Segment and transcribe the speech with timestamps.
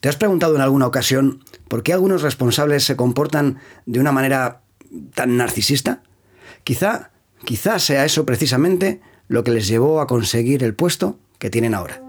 [0.00, 4.62] ¿Te has preguntado en alguna ocasión por qué algunos responsables se comportan de una manera
[5.14, 6.02] tan narcisista?
[6.62, 7.10] Quizá,
[7.44, 12.00] quizá sea eso precisamente lo que les llevó a conseguir el puesto que tienen ahora.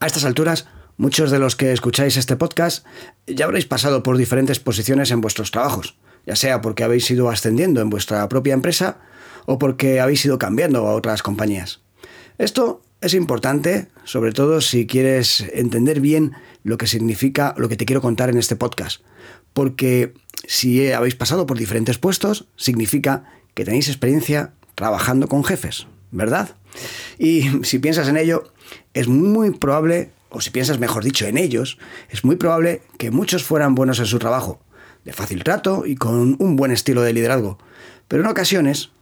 [0.00, 0.66] A estas alturas,
[0.96, 2.86] muchos de los que escucháis este podcast
[3.26, 7.82] ya habréis pasado por diferentes posiciones en vuestros trabajos, ya sea porque habéis ido ascendiendo
[7.82, 8.96] en vuestra propia empresa
[9.44, 11.82] o porque habéis ido cambiando a otras compañías.
[12.40, 16.32] Esto es importante, sobre todo si quieres entender bien
[16.64, 19.02] lo que significa lo que te quiero contar en este podcast,
[19.52, 20.14] porque
[20.48, 26.56] si habéis pasado por diferentes puestos, significa que tenéis experiencia trabajando con jefes, ¿verdad?
[27.18, 28.50] Y si piensas en ello,
[28.94, 31.76] es muy probable, o si piensas mejor dicho en ellos,
[32.08, 34.62] es muy probable que muchos fueran buenos en su trabajo,
[35.04, 37.58] de fácil trato y con un buen estilo de liderazgo.
[38.08, 38.92] Pero en ocasiones,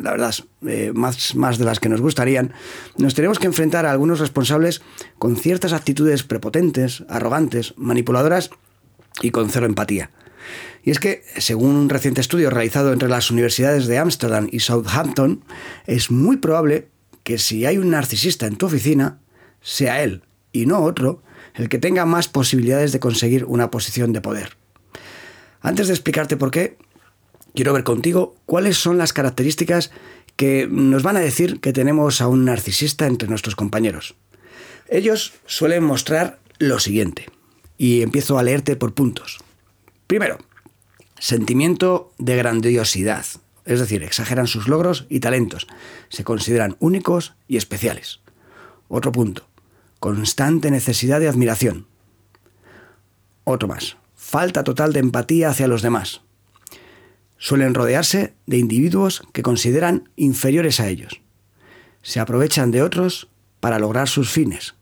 [0.00, 0.34] la verdad,
[0.66, 2.52] eh, más, más de las que nos gustarían,
[2.96, 4.82] nos tenemos que enfrentar a algunos responsables
[5.18, 8.50] con ciertas actitudes prepotentes, arrogantes, manipuladoras
[9.22, 10.10] y con cero empatía.
[10.82, 15.44] Y es que, según un reciente estudio realizado entre las universidades de Ámsterdam y Southampton,
[15.86, 16.88] es muy probable
[17.24, 19.18] que si hay un narcisista en tu oficina,
[19.60, 21.22] sea él y no otro
[21.54, 24.56] el que tenga más posibilidades de conseguir una posición de poder.
[25.60, 26.78] Antes de explicarte por qué,
[27.56, 29.90] quiero ver contigo cuáles son las características
[30.36, 34.14] que nos van a decir que tenemos a un narcisista entre nuestros compañeros.
[34.88, 37.26] Ellos suelen mostrar lo siguiente,
[37.78, 39.38] y empiezo a leerte por puntos.
[40.06, 40.38] Primero,
[41.18, 43.26] sentimiento de grandiosidad,
[43.64, 45.66] es decir, exageran sus logros y talentos,
[46.08, 48.20] se consideran únicos y especiales.
[48.88, 49.48] Otro punto,
[49.98, 51.86] constante necesidad de admiración.
[53.44, 56.22] Otro más, falta total de empatía hacia los demás.
[57.38, 61.20] Suelen rodearse de individuos que consideran inferiores a ellos.
[62.02, 63.28] Se aprovechan de otros
[63.60, 64.74] para lograr sus fines.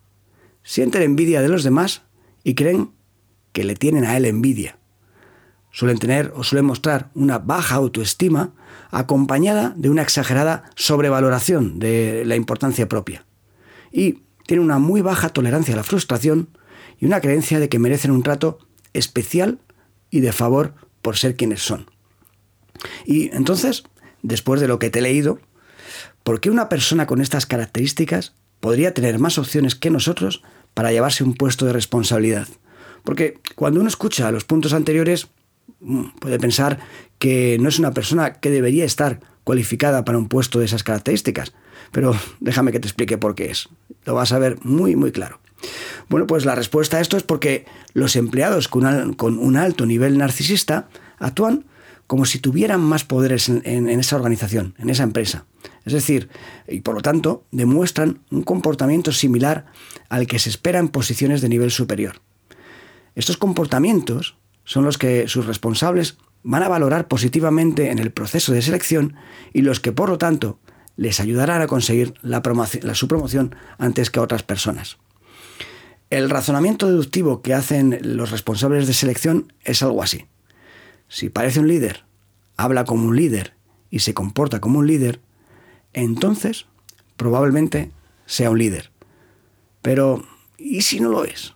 [0.63, 2.03] Sienten envidia de los demás
[2.43, 2.91] y creen
[3.53, 4.79] que le tienen a él envidia
[5.75, 8.53] suelen tener o suelen mostrar una baja autoestima
[8.93, 13.27] acompañada de una exagerada sobrevaloración de la importancia propia.
[13.91, 16.49] Y tienen una muy baja tolerancia a la frustración
[17.01, 18.61] y una creencia de que merecen un trato
[18.93, 19.59] especial
[20.11, 21.91] y de favor por ser quienes son.
[23.05, 23.85] Y entonces,
[24.23, 25.39] después de lo que te he leído,
[26.23, 30.43] ¿por qué una persona con estas características podría tener más opciones que nosotros
[30.75, 32.49] para llevarse un puesto de responsabilidad?
[33.05, 35.29] Porque cuando uno escucha los puntos anteriores,
[35.85, 36.79] Mm, puede pensar
[37.19, 41.53] que no es una persona que debería estar cualificada para un puesto de esas características.
[41.93, 43.69] Pero déjame que te explique por qué es.
[44.05, 45.41] Lo vas a ver muy, muy claro.
[46.09, 48.85] Bueno, pues la respuesta a esto es porque los empleados con,
[49.39, 51.65] un alto nivel narcisista actúan
[52.07, 55.47] como si tuvieran más poderes en, esa organización, en esa empresa.
[55.85, 56.29] Es decir,
[56.69, 59.67] y por lo tanto, demuestran un comportamiento similar
[60.09, 62.21] al que se espera en posiciones de nivel superior.
[63.15, 68.63] Estos comportamientos son los que sus responsables van a valorar positivamente en el proceso de
[68.63, 69.15] selección
[69.53, 70.59] y los que, por lo tanto,
[70.97, 72.43] les ayudarán a conseguir la,
[72.95, 74.99] su promoción antes que otras personas.
[76.11, 80.27] El razonamiento deductivo que hacen los responsables de selección es algo así.
[81.09, 82.05] Si parece un líder,
[82.57, 83.55] habla como un líder
[83.91, 85.21] y se comporta como un líder,
[85.93, 86.67] entonces
[87.17, 87.91] probablemente
[88.27, 88.91] sea un líder.
[89.83, 90.25] Pero,
[90.59, 91.55] ¿y si no lo es?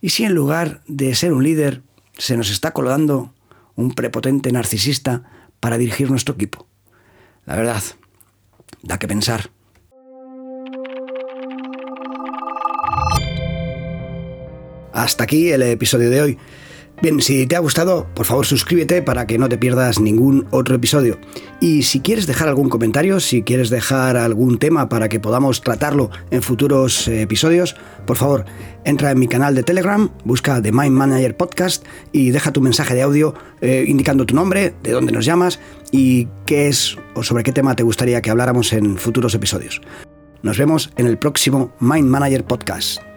[0.00, 1.82] ¿Y si en lugar de ser un líder
[2.18, 3.32] se nos está colgando
[3.76, 5.24] un prepotente narcisista
[5.60, 6.66] para dirigir nuestro equipo.
[7.46, 7.82] La verdad,
[8.82, 9.50] da que pensar.
[14.92, 16.38] Hasta aquí el episodio de hoy.
[17.02, 20.76] Bien, si te ha gustado, por favor suscríbete para que no te pierdas ningún otro
[20.76, 21.18] episodio.
[21.60, 26.10] Y si quieres dejar algún comentario, si quieres dejar algún tema para que podamos tratarlo
[26.30, 28.44] en futuros eh, episodios, por favor,
[28.84, 32.94] entra en mi canal de Telegram, busca The Mind Manager Podcast y deja tu mensaje
[32.94, 35.60] de audio eh, indicando tu nombre, de dónde nos llamas
[35.90, 39.82] y qué es o sobre qué tema te gustaría que habláramos en futuros episodios.
[40.42, 43.13] Nos vemos en el próximo Mind Manager Podcast.